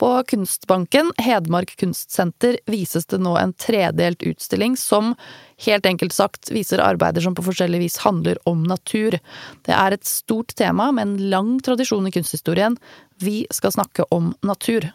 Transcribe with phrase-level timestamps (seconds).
[0.00, 5.10] På Kunstbanken, Hedmark Kunstsenter, vises det nå en tredelt utstilling som,
[5.60, 9.18] helt enkelt sagt, viser arbeider som på forskjellig vis handler om natur.
[9.68, 12.78] Det er et stort tema med en lang tradisjon i kunsthistorien.
[13.20, 14.88] Vi skal snakke om natur.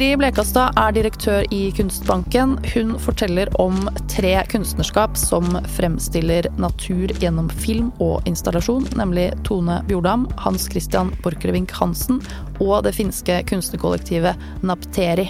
[0.00, 2.54] Ingrid Blekastad er direktør i Kunstbanken.
[2.72, 10.22] Hun forteller om tre kunstnerskap som fremstiller natur gjennom film og installasjon, nemlig Tone Bjordam,
[10.40, 12.22] Hans Christian Borchgrevink Hansen
[12.64, 15.26] og det finske kunstnerkollektivet Napteri.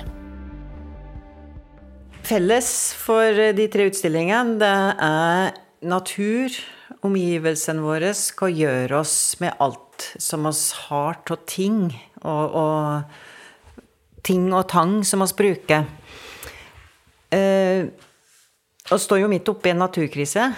[2.31, 4.71] Felles for de tre utstillingene, det
[5.09, 6.61] er natur,
[7.03, 11.91] omgivelsene våre, hva gjør oss med alt som oss har av ting.
[12.23, 13.27] og, og
[14.27, 15.89] ting og tang som oss bruker.
[17.31, 17.41] Vi
[18.91, 20.51] og står jo midt oppe i en naturkrise.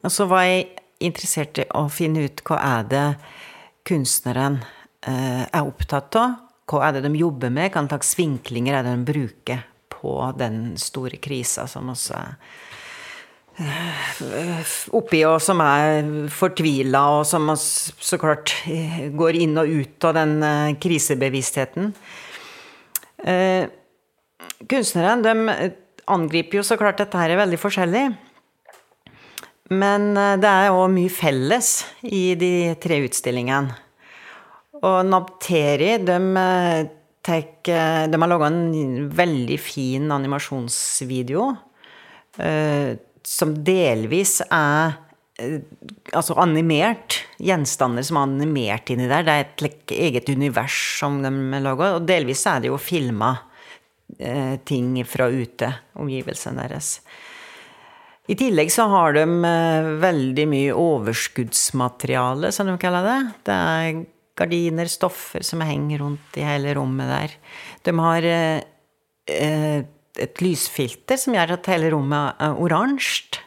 [0.00, 0.68] Og så var jeg
[1.00, 3.06] interessert i å finne ut hva er det
[3.88, 6.36] kunstneren eh, er opptatt av.
[6.70, 7.72] Hva er det de jobber med?
[7.72, 12.36] Hva slags vinklinger er det de bruker på den store krisa som også er
[13.64, 18.54] eh, oppi, og som er fortvila, og som så klart
[19.16, 21.94] går inn og ut av den eh, krisebevisstheten.
[23.24, 23.68] Eh,
[24.70, 25.70] kunstnerne de
[26.10, 28.04] angriper jo så klart dette her er veldig forskjellig.
[29.70, 31.74] Men eh, det er òg mye felles
[32.06, 33.76] i de tre utstillingene.
[34.80, 36.88] Og Nabteri, de, eh,
[37.22, 41.50] tek, eh, de har laga en veldig fin animasjonsvideo.
[42.38, 44.96] Eh, som delvis er
[46.12, 47.20] altså animert.
[47.40, 49.24] Gjenstander som er animert inni der.
[49.26, 51.98] Det er et eget univers som de lager.
[51.98, 53.32] Og delvis er det jo filma
[54.18, 56.94] eh, ting fra ute, omgivelsene deres.
[58.30, 63.20] I tillegg så har de eh, veldig mye overskuddsmateriale, som de kaller det.
[63.48, 64.02] Det er
[64.40, 67.40] gardiner, stoffer som henger rundt i hele rommet der.
[67.86, 68.60] De har eh,
[69.30, 69.80] eh
[70.20, 73.38] et lysfilter som gjør at hele rommet er oransje.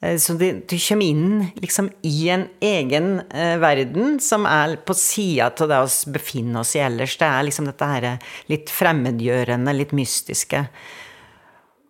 [0.00, 4.96] Eh, så du, du kommer inn liksom i en egen eh, verden som er på
[4.96, 7.18] sida av det vi befinner oss i ellers.
[7.20, 8.10] Det er liksom dette her
[8.50, 10.64] litt fremmedgjørende, litt mystiske.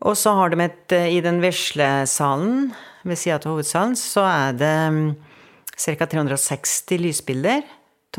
[0.00, 2.70] Og så har de et eh, I den vesle salen
[3.06, 5.04] ved sida av hovedsalen så er det mm,
[5.76, 6.10] ca.
[6.16, 7.62] 360 lysbilder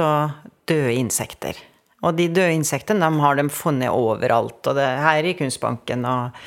[0.01, 1.57] av døde insekter.
[2.01, 4.61] Og de døde insektene de har de funnet overalt.
[4.65, 6.37] Og det er her i Kunstbanken og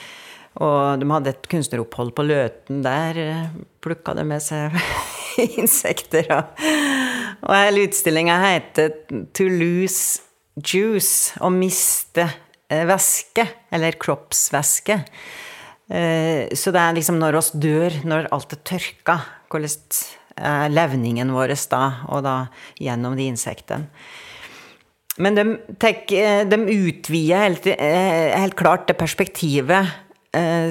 [0.62, 2.82] og de hadde et kunstneropphold på Løten.
[2.84, 3.46] Der eh,
[3.82, 4.74] plukka de med seg
[5.60, 6.30] insekter.
[6.30, 8.92] Og, hele utstillinga heter
[9.34, 10.22] 'To lose
[10.54, 12.28] juice', å miste
[12.70, 15.00] eh, væske, eller kroppsvæske.
[15.90, 19.18] Eh, så det er liksom når oss dør, når alt er tørka,
[19.50, 19.74] hvordan
[20.34, 22.36] er levningen vår da, og da
[22.82, 23.90] gjennom de insektene.
[25.14, 25.42] Men de,
[25.78, 29.92] de utvider helt, helt klart det perspektivet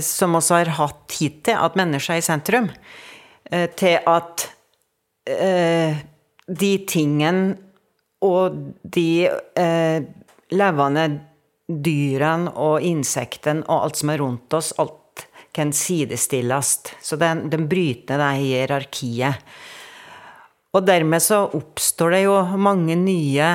[0.04, 2.70] som også har hatt hittil, at mennesket er i sentrum,
[3.52, 4.48] eh, til at
[5.30, 6.02] eh,
[6.48, 7.56] de tingene
[8.24, 10.04] og de eh,
[10.54, 11.06] levende
[11.68, 16.76] dyrene og insektene og alt som er rundt oss, alt kan sidestilles.
[17.02, 19.44] Så den, den bryter det hierarkiet.
[20.74, 23.50] Og dermed så oppstår det jo mange nye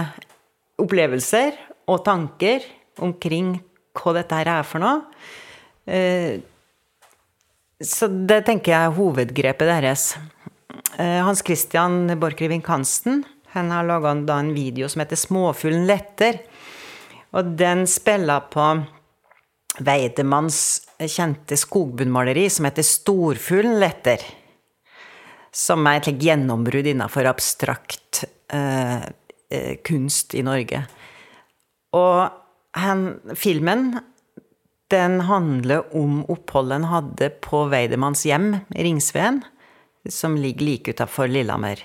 [0.79, 1.57] opplevelser
[1.91, 2.63] og tanker
[3.03, 3.57] omkring
[3.99, 5.03] hva dette her er for noe.
[5.88, 6.41] Eh,
[7.81, 10.10] så det tenker jeg er hovedgrepet deres.
[10.99, 13.22] Eh, Hans Christian Borchgrevink Hansen
[13.54, 16.38] han har laga en video som heter 'Småfuglen letter'.
[17.32, 18.84] Og den spiller på
[19.81, 24.25] Weidemanns kjente skogbunnmaleri som heter 'Storfuglen letter'.
[25.53, 29.09] Som er et gjennombrudd innafor abstrakt eh,
[29.50, 30.87] eh, kunst i Norge.
[31.93, 32.31] Og
[32.75, 33.99] han, filmen
[34.93, 39.43] den handler om oppholdet han hadde på Weidemanns hjem Ringsveen,
[40.08, 41.82] som ligger like utafor Lillehammer.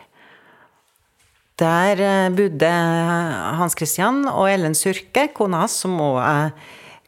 [1.60, 2.70] Der eh, bodde
[3.60, 6.54] Hans Christian og Ellen Surke, kona hans, som òg er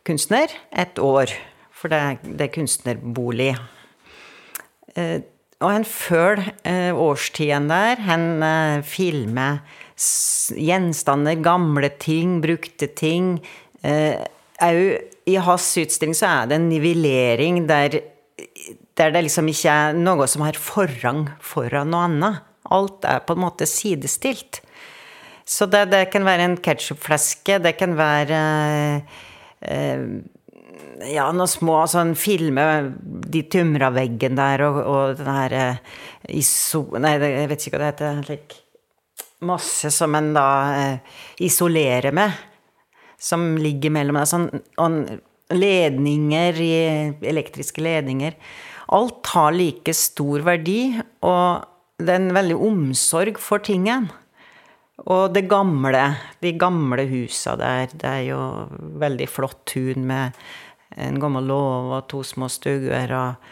[0.05, 1.31] kunstner, et år.
[1.75, 3.55] For det, det er kunstnerbolig.
[4.95, 5.17] Eh,
[5.63, 8.03] og han følger eh, årstiden der.
[8.05, 9.63] Han filmer
[9.95, 13.37] gjenstander, gamle ting, brukte ting.
[13.85, 17.97] Òg i hans utstilling så er det en nivellering der,
[18.97, 22.45] der det liksom ikke er noe som har forrang foran noe annet.
[22.73, 24.61] Alt er på en måte sidestilt.
[25.45, 28.39] Så det, det kan være en ketsjupflaske, det kan være
[29.61, 30.05] eh,
[31.11, 32.65] ja, noen små sånn filme
[33.29, 35.81] De tømra veggen der, og, og den her eh,
[36.41, 36.87] iso...
[36.97, 38.21] Nei, jeg vet ikke hva det heter.
[38.31, 38.61] Like,
[39.45, 40.49] masse som en da
[40.79, 42.33] eh, isolerer med.
[43.25, 44.29] Som ligger mellom deg.
[44.29, 44.99] Sånn
[45.53, 46.59] ledninger,
[47.25, 48.37] elektriske ledninger.
[48.93, 50.93] Alt har like stor verdi,
[51.25, 51.65] og
[52.01, 54.09] det er en veldig omsorg for tingen.
[55.05, 56.03] Og det gamle,
[56.41, 58.39] de gamle husa der, det er jo
[59.01, 60.37] veldig flott tun med
[60.95, 63.11] en gammel låve og to små stuer.
[63.11, 63.49] Og,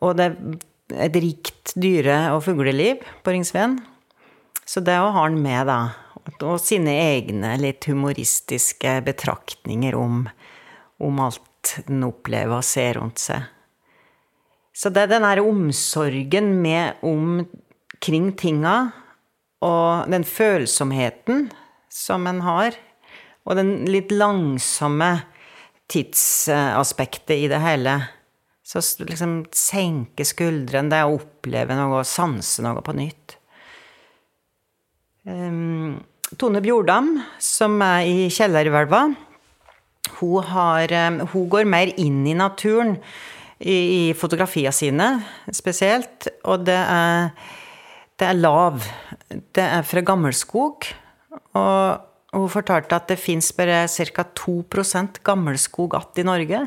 [0.00, 3.80] og, det er et rikt dyre- og fugleliv på Ringsveen.
[4.64, 5.80] Så det har han med, da.
[6.42, 10.24] Og sine egne litt humoristiske betraktninger om,
[11.02, 13.48] om alt den opplever og ser rundt seg.
[14.72, 18.76] Så det er den derre omsorgen med omkring tinga,
[19.62, 21.50] og den følsomheten
[21.92, 22.78] som en har,
[23.46, 25.12] og den litt langsomme
[25.92, 27.98] tidsaspektet i det hele.
[28.66, 33.36] Så liksom senke skuldrene, det er å oppleve noe og sanse noe på nytt.
[35.28, 36.00] Um,
[36.38, 39.02] Tone Bjordam, som er i Kjellerhvelva,
[40.18, 42.96] hun, har, um, hun går mer inn i naturen
[43.58, 45.08] i, i fotografiene sine
[45.54, 46.30] spesielt.
[46.48, 47.30] Og det er,
[48.18, 48.80] det er lav.
[49.28, 50.88] Det er fra gammelskog.
[51.58, 54.24] Og hun fortalte at det fins bare ca.
[54.24, 54.62] 2
[55.22, 56.66] gammelskog igjen i Norge.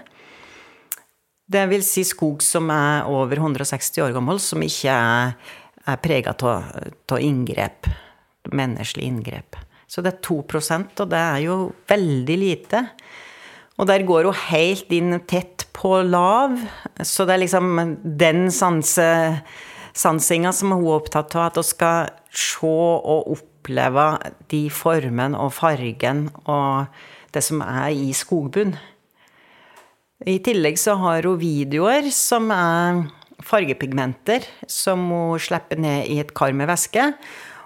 [1.46, 5.36] Det vil si skog som er over 160 år gammel, som ikke er,
[5.86, 7.86] er prega av inngrep.
[8.54, 9.58] Menneskelige inngrep.
[9.88, 11.58] Så det er 2% og det er jo
[11.90, 12.82] veldig lite.
[13.76, 16.56] Og der går hun helt inn tett på lav,
[17.04, 17.82] så det er liksom
[18.18, 19.08] den sanse,
[19.96, 24.08] sansinga som hun er opptatt av, at hun skal se og oppleve
[24.52, 26.88] de formene og fargen og
[27.36, 28.76] det som er i skogbunn.
[30.24, 33.04] I tillegg så har hun videoer som er
[33.44, 37.12] fargepigmenter som hun slipper ned i et kar med væske.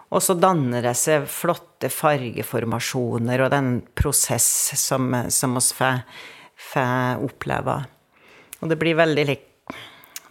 [0.09, 4.47] Og så danner det seg flotte fargeformasjoner og den prosess
[4.79, 5.91] som, vi
[6.69, 7.75] får oppleve.
[8.59, 9.27] Og det blir veldig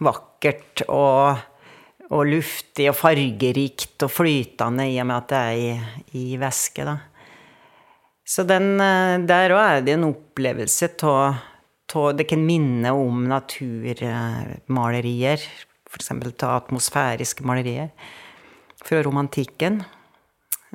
[0.03, 1.45] vakkert og
[2.09, 5.79] og luftig og fargerikt og flytende i og med at det er i,
[6.17, 6.95] i væske, da.
[8.29, 11.21] Så den, eh, der òg er det en opplevelse av
[11.89, 15.41] Det kan minne om naturmalerier.
[15.89, 16.11] F.eks.
[16.45, 17.89] av atmosfæriske malerier
[18.85, 19.81] fra romantikken.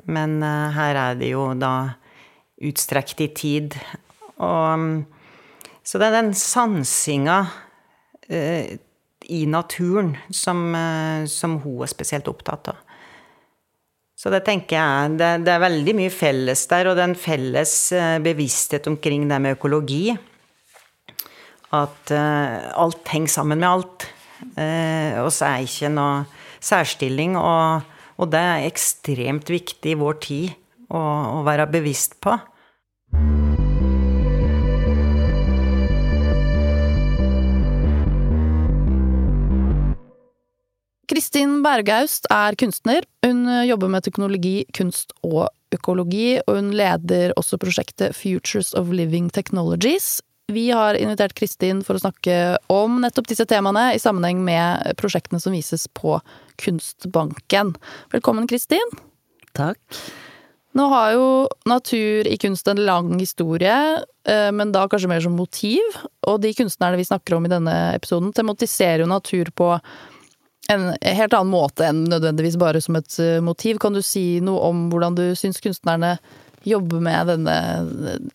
[0.05, 1.75] Men uh, her er det jo da
[2.63, 3.75] utstrekt i tid.
[4.43, 5.03] Og
[5.85, 7.45] Så det er den sansinga
[8.25, 8.77] eh,
[9.29, 12.79] i naturen som, eh, som, hun er spesielt opptatt av.
[14.15, 17.19] Så det tenker jeg det, det, er veldig mye felles der, og det er en
[17.19, 20.15] felles eh, bevissthet omkring det med økologi.
[21.75, 24.07] At eh, alt henger sammen med alt.
[24.57, 26.23] Eh, så er ikke noe
[26.63, 27.37] særstilling.
[27.37, 27.85] Og,
[28.15, 30.51] og, det er ekstremt viktig i vår tid
[30.89, 30.99] å,
[31.39, 32.37] å være bevisst på.
[41.05, 43.05] Kristin Bergaust er kunstner.
[43.25, 49.29] Hun jobber med teknologi, kunst og økologi, og hun leder også prosjektet Futures of Living
[49.33, 50.17] Technologies.
[50.51, 55.41] Vi har invitert Kristin for å snakke om nettopp disse temaene i sammenheng med prosjektene
[55.41, 56.19] som vises på
[56.61, 57.73] Kunstbanken.
[58.13, 58.95] Velkommen, Kristin.
[59.55, 59.79] Takk.
[60.75, 61.27] Nå har jo
[61.69, 63.75] natur i kunst en lang historie,
[64.27, 65.95] eh, men da kanskje mer som motiv.
[66.27, 69.69] Og de kunstnerne vi snakker om i denne episoden, tematiserer jo natur på
[70.73, 73.79] en helt annen måte enn nødvendigvis bare som et eh, motiv.
[73.79, 76.17] Kan du si noe om hvordan du syns kunstnerne
[76.65, 77.55] jobber med denne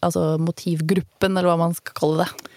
[0.01, 2.50] altså motivgruppen, eller hva man skal kalle det?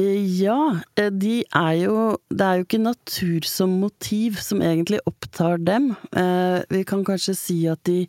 [0.00, 1.96] Eh, ja, eh, de er jo
[2.30, 5.92] Det er jo ikke natur som motiv som egentlig opptar dem.
[6.70, 8.06] Vi kan kanskje si at de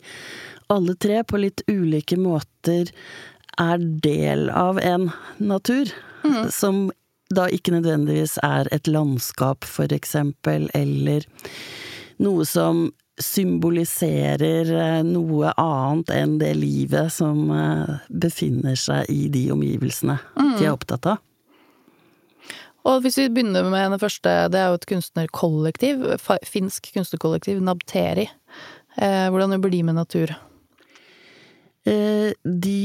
[0.72, 2.92] alle tre på litt ulike måter
[3.60, 5.92] er del av en natur.
[6.24, 6.50] Mm.
[6.54, 6.92] Som
[7.36, 11.26] da ikke nødvendigvis er et landskap, for eksempel, eller
[12.22, 12.90] noe som
[13.22, 20.56] symboliserer eh, noe annet enn det livet som eh, befinner seg i de omgivelsene mm.
[20.58, 21.22] de er opptatt av.
[22.88, 26.08] Og hvis vi begynner med den første, det er jo et kunstnerkollektiv,
[26.48, 28.26] finsk kunstnerkollektiv, Nabteri.
[28.98, 30.34] Eh, hvordan jobber de med natur?
[31.86, 32.78] De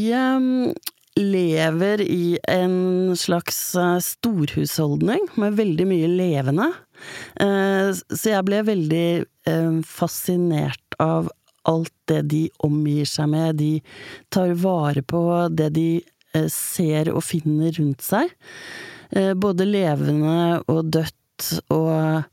[1.17, 6.69] lever i en slags eh, storhusholdning med veldig mye levende.
[7.41, 9.09] Eh, så jeg ble veldig
[9.49, 11.31] eh, fascinert av
[11.67, 13.61] alt det de omgir seg med.
[13.61, 13.73] De
[14.33, 15.23] tar vare på
[15.57, 15.89] det de
[16.37, 18.33] eh, ser og finner rundt seg.
[19.11, 22.25] Eh, både levende og dødt og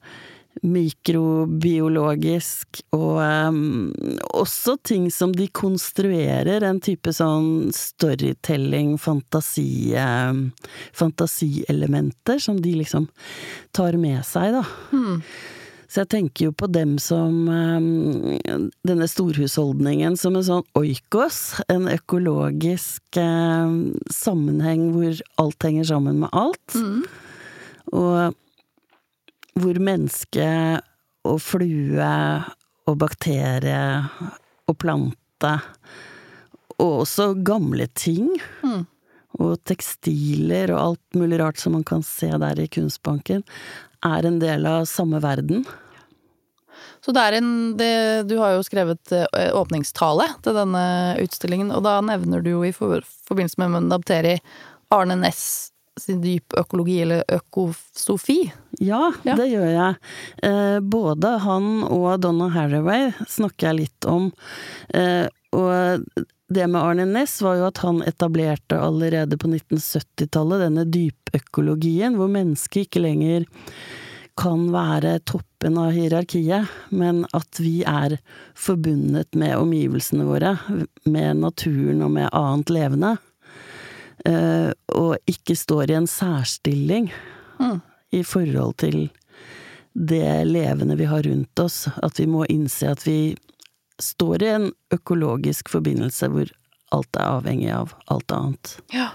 [0.63, 3.92] mikrobiologisk, og um,
[4.38, 10.51] også ting som de konstruerer, en type sånn storytelling, fantasi, um,
[10.96, 13.08] fantasielementer som de liksom
[13.75, 14.63] tar med seg, da.
[14.94, 15.22] Hmm.
[15.93, 18.38] Så jeg tenker jo på dem som um,
[18.81, 26.33] denne storhusholdningen som en sånn oikos, en økologisk um, sammenheng hvor alt henger sammen med
[26.33, 26.73] alt.
[26.73, 27.03] Mm.
[27.93, 30.47] Og hvor menneske
[31.29, 32.09] og flue
[32.89, 33.83] og bakterie
[34.65, 35.53] og plante,
[36.79, 38.33] og også gamle ting,
[38.65, 38.88] Mm.
[39.43, 43.45] og tekstiler og alt mulig rart som man kan se der i Kunstbanken,
[44.03, 45.67] er en del av samme verden.
[47.06, 47.92] Så det er en det,
[48.30, 50.86] Du har jo skrevet eh, åpningstale til denne
[51.24, 54.38] utstillingen, og da nevner du jo i for, forbindelse med Mundabteri
[54.94, 55.70] Arne Næss
[56.01, 58.39] sin dyp økologi, eller økosofi.
[58.82, 59.36] Ja, Ja.
[59.38, 59.96] det gjør jeg.
[60.42, 64.32] Eh, både han og Donna Haraway snakker jeg litt om.
[64.89, 66.10] Eh, og
[66.53, 72.30] det med Arne Næss var jo at han etablerte allerede på 1970-tallet denne dypøkologien, hvor
[72.30, 73.46] mennesket ikke lenger
[74.40, 78.18] kan være toppen av hierarkiet, men at vi er
[78.58, 80.56] forbundet med omgivelsene våre,
[81.06, 83.12] med naturen og med annet levende.
[84.25, 87.12] Eh, og ikke står i en særstilling
[87.60, 87.82] Mm.
[88.12, 89.12] i forhold til
[89.94, 91.88] det levende vi har rundt oss.
[92.02, 93.36] At vi må innse at vi
[94.02, 96.50] står i en økologisk forbindelse hvor
[96.92, 98.78] alt er avhengig av alt annet.
[98.94, 99.12] Ja.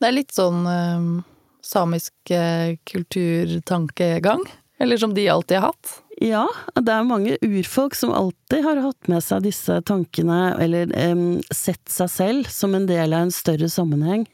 [0.00, 1.22] Det er litt sånn eh,
[1.66, 4.44] samisk eh, kulturtankegang.
[4.78, 6.02] Eller som de alltid har hatt.
[6.20, 6.44] Ja,
[6.76, 11.88] det er mange urfolk som alltid har hatt med seg disse tankene, eller um, sett
[11.92, 14.26] seg selv som en del av en større sammenheng.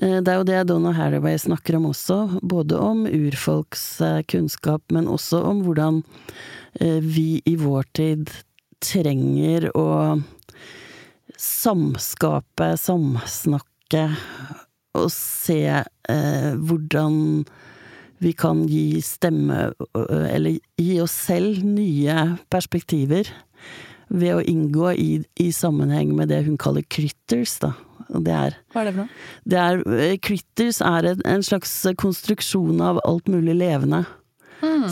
[0.00, 4.82] Eh, Det er jo det Donna Haraway snakker om også, både om urfolks eh, kunnskap,
[4.92, 6.02] men også om hvordan
[6.76, 8.28] vi i vår tid
[8.84, 10.20] trenger å
[11.40, 14.02] samskape, samsnakke,
[14.96, 17.44] og se eh, hvordan
[18.24, 23.28] vi kan gi stemme, øh, eller gi oss selv nye perspektiver
[24.08, 25.10] ved å inngå i,
[25.42, 27.74] i sammenheng med det hun kaller critters, da.
[28.06, 29.22] Det er, Hva er det for noe?
[29.50, 34.04] det er øh, Critters er en, en slags konstruksjon av alt mulig levende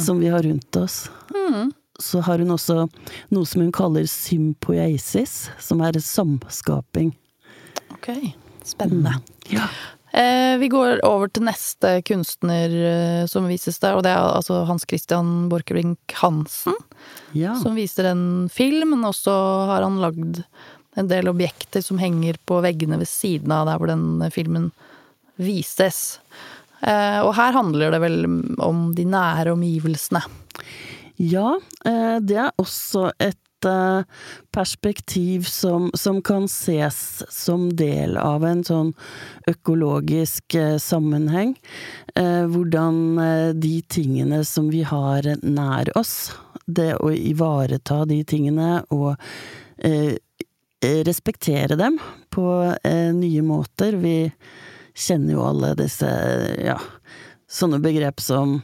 [0.02, 1.10] som vi har rundt oss.
[1.30, 1.70] Mm.
[2.00, 2.88] Så har hun også
[3.32, 7.12] noe som hun kaller sympoiesis, som er samskaping.
[7.94, 8.10] Ok,
[8.64, 9.18] spennende.
[9.52, 9.68] Ja.
[10.14, 14.60] Eh, vi går over til neste kunstner eh, som vises der, og det er altså
[14.68, 16.76] Hans Christian Borchgrevink Hansen.
[17.34, 17.56] ja.
[17.58, 19.34] Som viser en film, men også
[19.72, 20.44] har han lagd
[20.94, 24.70] en del objekter som henger på veggene ved siden av der hvor den filmen
[25.34, 26.20] vises.
[26.84, 28.20] Eh, og her handler det vel
[28.62, 30.22] om de nære omgivelsene.
[31.18, 31.56] Ja,
[31.86, 33.38] eh, det er også et
[34.54, 38.92] perspektiv som, som kan ses som del av en sånn
[39.50, 41.54] økologisk eh, sammenheng.
[42.14, 46.32] Eh, Hvordan eh, de tingene som vi har nær oss,
[46.66, 49.20] det å ivareta de tingene og
[51.04, 51.98] respektere dem
[52.32, 52.44] på
[53.12, 53.98] nye måter.
[54.00, 54.30] Vi
[54.96, 56.08] kjenner jo alle disse,
[56.64, 56.78] ja,
[57.50, 58.62] sånne begrep som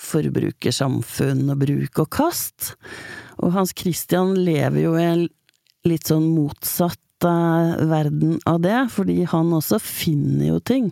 [0.00, 2.74] forbrukersamfunn og bruk og kast.
[3.42, 5.26] Og Hans Christian lever jo i en
[5.86, 10.90] litt sånn motsatt eh, verden av det, fordi han også finner jo ting.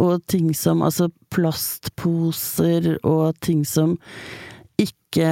[0.00, 3.98] Og ting som altså plastposer og ting som
[4.80, 5.28] ikke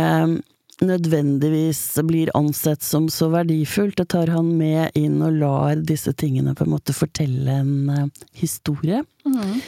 [0.84, 3.96] nødvendigvis blir ansett som så verdifullt.
[3.96, 8.24] Det tar han med inn og lar disse tingene på en måte fortelle en eh,
[8.40, 9.04] historie.
[9.26, 9.58] Eh,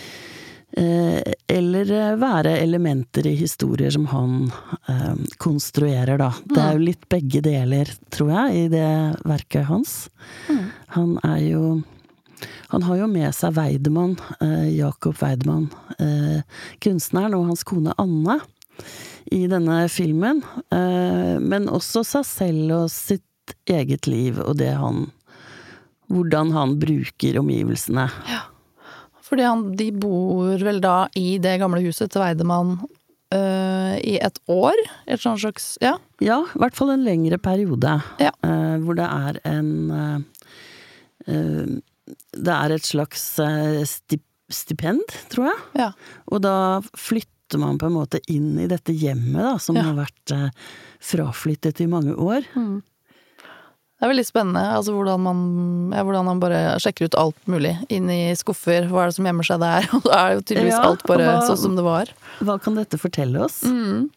[0.76, 4.52] eller eh, være elementer i historier som han
[4.88, 6.30] eh, konstruerer, da.
[6.44, 8.88] Det er jo litt begge deler, tror jeg, i det
[9.24, 9.94] verket hans.
[10.96, 11.82] Han er jo
[12.68, 15.70] Han har jo med seg Weidemann, eh, Jakob Weidemann,
[16.02, 16.42] eh,
[16.82, 18.40] kunstneren, og hans kone Anne
[19.32, 20.42] i denne filmen.
[20.74, 25.06] Eh, men også seg selv og sitt eget liv og det han
[26.06, 28.04] Hvordan han bruker omgivelsene.
[29.26, 32.76] Fordi han, de bor vel da i det gamle huset til Weidemann
[33.34, 34.78] øh, i et år?
[35.10, 35.96] Et sånt slags Ja.
[36.22, 37.96] Ja, i hvert fall en lengre periode.
[38.22, 38.30] Ja.
[38.46, 40.18] Øh, hvor det er en eh,
[41.26, 41.76] eh,
[42.36, 43.82] Det er et slags eh,
[44.48, 45.02] stipend,
[45.32, 45.62] tror jeg.
[45.82, 45.90] ja.
[46.30, 46.54] Og da
[46.94, 49.82] flytter man på en måte inn i dette hjemmet, da, som Ja.
[49.90, 50.50] har vært eh,
[51.02, 52.46] fraflyttet i mange år.
[53.96, 55.38] Det er veldig spennende altså hvordan man,
[55.96, 58.84] ja, hvordan man bare sjekker ut alt mulig inn i skuffer.
[58.90, 59.86] Hva er det som gjemmer seg der?
[59.96, 62.12] Og da er jo tydeligvis Ja, alt bare hva- sånn som det var.
[62.44, 63.62] Hva kan dette fortelle oss?
[63.64, 64.10] Mm.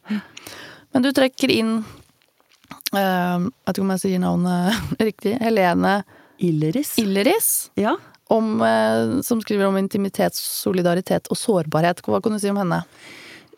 [0.92, 5.38] Men du trekker inn uh, Jeg vet ikke om jeg sier navnet riktig.
[5.44, 6.00] Helene
[6.44, 6.94] Illeris?
[7.02, 7.50] Illeris.
[7.80, 7.96] ja.
[8.30, 12.04] Om, uh, som skriver om intimitet, solidaritet og sårbarhet.
[12.06, 12.84] Hva kan du si om henne?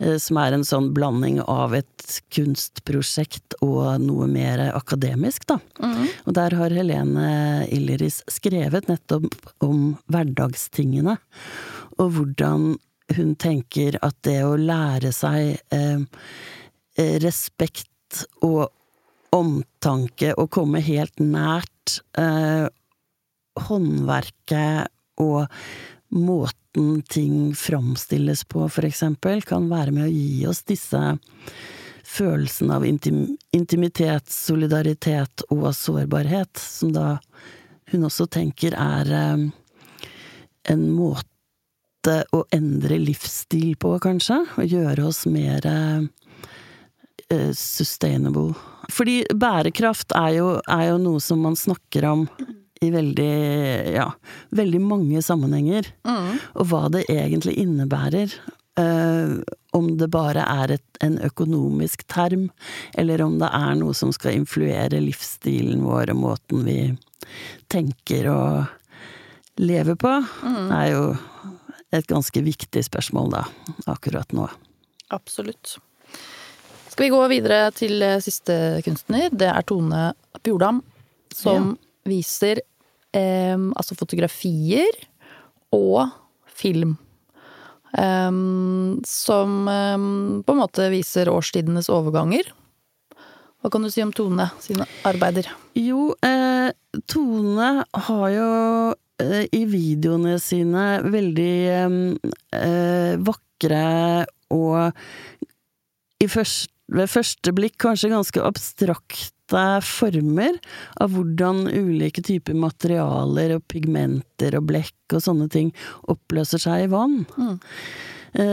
[0.00, 5.60] Eh, Som er en sånn blanding av et kunstprosjekt og noe mer akademisk, da.
[6.26, 9.30] Og der har Helene Illeris skrevet nettopp
[9.62, 11.18] om hverdagstingene,
[12.00, 12.72] og hvordan
[13.16, 16.02] hun tenker at det å lære seg eh,
[16.98, 18.70] eh, respekt og
[19.34, 22.66] omtanke og komme helt nært eh,
[23.68, 24.90] håndverket
[25.22, 25.46] og
[26.10, 31.00] måten ting framstilles på, for eksempel, kan være med å gi oss disse
[32.10, 33.24] følelsene av intim
[33.54, 37.18] intimitet, solidaritet og sårbarhet, som da
[37.90, 39.44] hun også tenker er eh,
[40.70, 46.06] en måte å endre livsstil på, kanskje, og gjøre oss mer eh,
[47.28, 48.54] eh, sustainable.
[48.90, 52.26] Fordi bærekraft er jo, er jo noe som man snakker om
[52.80, 53.32] i veldig,
[53.94, 54.06] ja,
[54.56, 55.90] veldig mange sammenhenger.
[56.56, 58.32] Og hva det egentlig innebærer.
[58.80, 59.42] Uh,
[59.76, 62.48] om det bare er et, en økonomisk term,
[62.98, 66.78] eller om det er noe som skal influere livsstilen vår og måten vi
[67.70, 70.14] tenker og lever på,
[70.72, 71.04] er jo
[71.92, 73.44] et ganske viktig spørsmål da,
[73.90, 74.46] akkurat nå.
[75.12, 75.76] Absolutt.
[76.88, 79.28] Skal vi gå videre til siste kunstner?
[79.30, 80.08] Det er Tone
[80.46, 80.80] Bjordam,
[81.34, 81.74] som
[82.08, 82.62] viser
[83.16, 84.90] eh, altså fotografier
[85.74, 86.10] og
[86.46, 86.96] film.
[87.90, 92.52] Um, som um, på en måte viser årstidenes overganger.
[93.60, 95.50] Hva kan du si om Tone sine arbeider?
[95.76, 96.70] Jo, eh,
[97.10, 97.70] Tone
[98.06, 98.50] har jo
[99.20, 103.84] eh, i videoene sine veldig eh, vakre
[104.54, 104.94] og
[106.20, 110.58] i først, ved første blikk kanskje ganske abstrakte former
[111.02, 115.72] av hvordan ulike typer materialer og pigmenter og blekk og sånne ting
[116.10, 117.24] oppløser seg i vann.
[117.34, 117.58] Mm.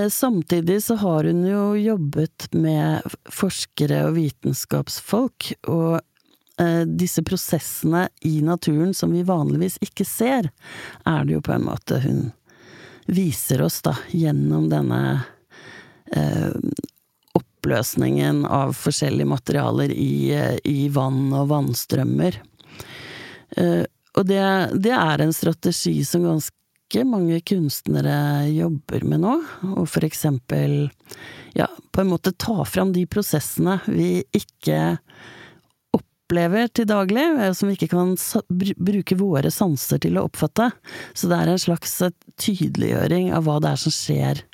[0.10, 6.00] Samtidig så har hun jo jobbet med forskere og vitenskapsfolk, og
[6.58, 10.50] eh, disse prosessene i naturen som vi vanligvis ikke ser,
[11.06, 12.24] er det jo på en måte hun
[13.06, 15.02] viser oss, da, gjennom denne
[16.12, 16.58] eh,
[17.68, 22.40] oppløsningen av forskjellige materialer i, eh, i vann og vannstrømmer.
[23.58, 23.84] Eh,
[24.16, 29.36] og det, det er en strategi som ganske mange kunstnere jobber med nå,
[29.76, 30.90] og for eksempel
[31.54, 34.98] ja, på en måte ta fram de prosessene vi ikke
[35.92, 38.16] opplever til daglig, eh, som vi ikke kan
[38.80, 40.72] bruke våre sanser til å oppfatte.
[41.14, 42.00] Så det er en slags
[42.40, 44.48] tydeliggjøring av hva det er som skjer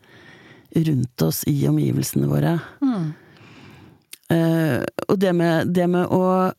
[0.76, 2.58] rundt oss i omgivelsene våre.
[4.34, 6.52] Eh, og det med, det med å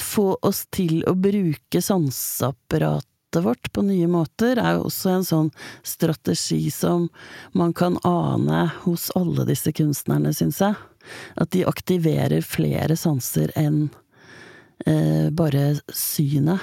[0.00, 5.50] få oss til å bruke sanseapparatet vårt på nye måter, er jo også en sånn
[5.86, 7.08] strategi som
[7.52, 10.78] man kan ane hos alle disse kunstnerne, syns jeg.
[11.38, 13.88] At de aktiverer flere sanser enn
[14.86, 16.62] eh, bare synet.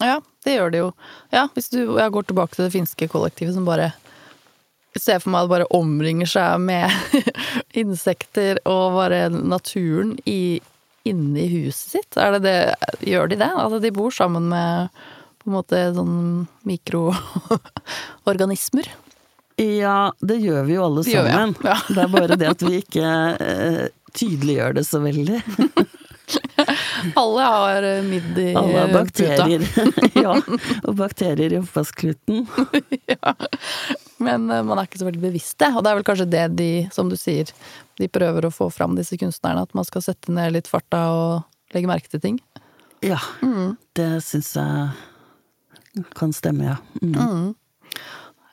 [0.00, 0.88] Ja, det gjør det jo.
[1.34, 3.88] Ja, hvis du jeg går tilbake til det finske kollektivet som bare
[4.98, 6.84] ser for meg at det bare omringer seg med
[7.82, 10.60] insekter og bare naturen i,
[11.06, 12.12] inni huset sitt.
[12.16, 12.58] Det det,
[13.06, 13.52] gjør de det?
[13.54, 14.70] Altså de bor sammen med
[15.40, 16.16] på en måte sånn
[16.68, 18.86] mikroorganismer?
[19.60, 21.36] Ja, det gjør vi jo alle Det gjør vi, ja.
[21.36, 21.54] sammen.
[21.88, 23.08] Det er bare det at vi ikke
[23.44, 23.86] eh,
[24.16, 25.38] tydeliggjør det så veldig.
[27.20, 29.64] Alle har eh, midd i Alle har bakterier.
[30.24, 30.34] ja,
[30.86, 32.46] og bakterier i oppvaskkluten.
[33.10, 33.34] ja.
[34.18, 36.46] Men eh, man er ikke så veldig bevisst det, og det er vel kanskje det
[36.60, 37.52] de, som du sier,
[38.00, 39.66] de prøver å få fram, disse kunstnerne.
[39.66, 42.42] At man skal sette ned litt farta og legge merke til ting.
[43.06, 43.20] Ja,
[43.96, 46.76] det syns jeg kan stemme, ja.
[47.00, 47.54] Mm.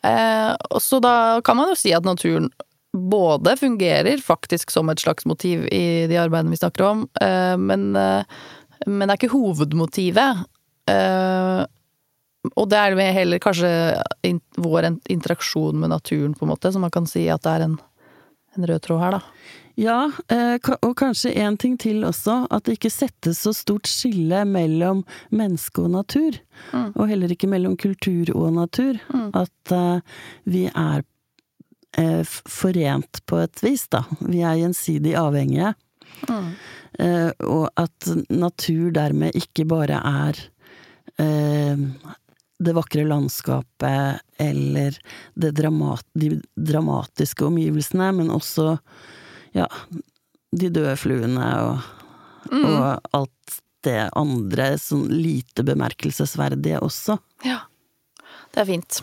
[0.08, 2.50] Eh, og så da kan man jo si at naturen
[2.98, 7.90] både fungerer faktisk som et slags motiv i de arbeidene vi snakker om, eh, men,
[7.96, 8.24] eh,
[8.86, 10.46] men det er ikke hovedmotivet.
[10.88, 11.66] Eh,
[12.56, 13.70] og det er det heller kanskje
[14.58, 17.80] vår interaksjon med naturen, på en måte, som man kan si at det er en,
[18.56, 19.22] en rød tråd her, da.
[19.78, 20.10] Ja,
[20.82, 25.84] og kanskje en ting til også, at det ikke settes så stort skille mellom menneske
[25.84, 26.40] og natur.
[26.96, 28.98] Og heller ikke mellom kultur og natur.
[29.38, 30.00] At eh,
[30.50, 31.06] vi er
[32.46, 34.04] forent på et vis, da.
[34.20, 35.74] Vi er gjensidig avhengige.
[37.00, 40.40] Eh, og at natur dermed ikke bare er
[41.22, 41.84] eh,
[42.58, 44.98] det vakre landskapet eller
[45.38, 48.78] det dramat, de dramatiske omgivelsene, men også
[49.58, 49.68] ja,
[50.52, 51.86] de døde fluene og,
[52.50, 57.20] og alt det andre sånn lite bemerkelsesverdige også.
[57.46, 57.62] Ja,
[58.54, 59.02] det er fint.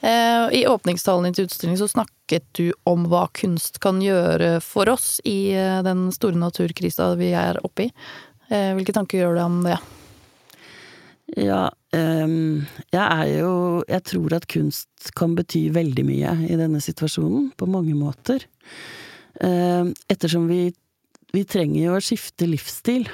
[0.00, 5.18] Eh, I åpningstalen til utstillingen så snakket du om hva kunst kan gjøre for oss
[5.28, 7.90] i eh, den store naturkrisa vi er oppe i.
[8.48, 9.76] Eh, hvilke tanker gjør du om det?
[11.38, 16.80] Ja, ehm, jeg er jo Jeg tror at kunst kan bety veldig mye i denne
[16.82, 18.46] situasjonen, på mange måter.
[19.44, 20.72] Ehm, ettersom vi,
[21.32, 23.06] vi trenger jo å skifte livsstil.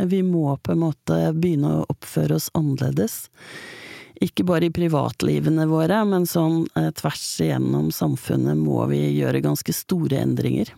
[0.00, 3.28] Vi må på en måte begynne å oppføre oss annerledes.
[4.20, 6.66] Ikke bare i privatlivene våre, men sånn
[6.98, 10.74] tvers igjennom samfunnet må vi gjøre ganske store endringer.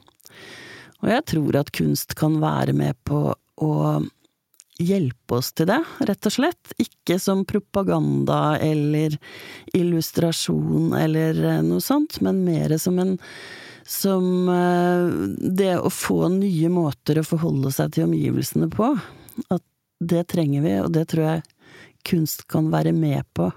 [1.02, 3.72] Og jeg tror at kunst kan være med på å
[4.83, 6.74] hjelpe oss til det, rett og slett.
[6.83, 9.18] Ikke som propaganda eller
[9.76, 13.16] illustrasjon eller eh, noe sånt, men mer som en
[13.88, 15.09] som eh,
[15.59, 18.92] det å få nye måter å forholde seg til omgivelsene på.
[19.50, 19.64] At
[20.02, 21.42] det trenger vi, og det tror jeg
[22.08, 23.50] kunst kan være med på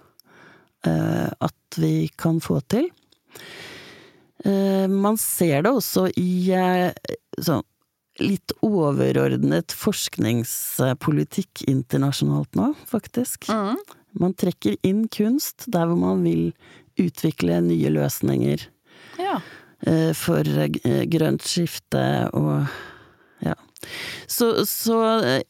[0.88, 2.90] eh, at vi kan få til.
[4.46, 6.92] Eh, Man ser det også i eh,
[7.42, 7.64] sånn
[8.24, 13.50] litt overordnet forskningspolitikk internasjonalt nå, faktisk.
[14.16, 16.54] Man trekker inn kunst der hvor man vil
[17.02, 18.64] utvikle nye løsninger
[19.20, 19.42] Ja.
[20.16, 20.48] for
[21.12, 22.64] grønt skifte og
[23.44, 23.58] ja.
[24.32, 24.96] Så, så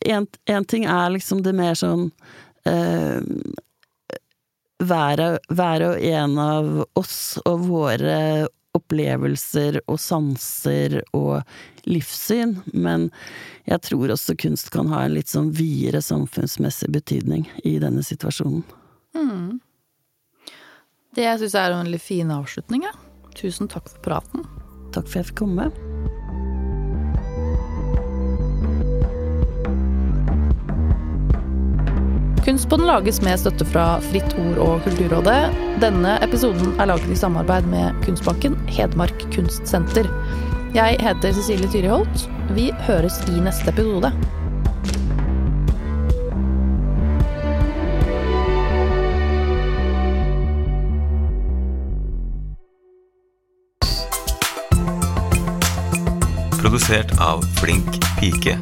[0.02, 2.10] en, en ting er liksom det mer sånn
[2.70, 3.22] eh,
[4.84, 8.20] hver, hver og en av oss og våre
[8.76, 11.46] opplevelser og sanser og
[11.88, 13.08] livssyn, men
[13.70, 18.66] jeg tror også kunst kan ha en litt sånn videre samfunnsmessig betydning i denne situasjonen.
[21.16, 22.84] Det syns jeg er en veldig fin avslutning.
[22.90, 22.92] Ja.
[23.40, 24.44] Tusen takk for praten.
[24.92, 25.72] Takk for at jeg fikk komme.
[32.46, 35.48] Kunstpodden lages med støtte fra Fritt Ord og Kulturrådet.
[35.82, 40.06] Denne episoden er laget i samarbeid med Kunstbanken Hedmark Kunstsenter.
[40.78, 42.28] Jeg heter Cecilie Tyriholt.
[42.54, 44.14] Vi høres i neste episode.
[56.62, 58.60] Produsert av Flink pike.